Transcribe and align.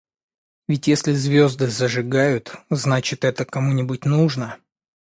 Ведь, 0.67 0.87
если 0.87 1.13
звезды 1.13 1.67
зажигают— 1.67 2.55
значит– 2.71 3.23
это 3.23 3.45
кому-нибудь 3.45 4.03
нужно? 4.05 4.57